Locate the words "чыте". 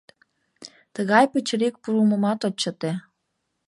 2.61-2.91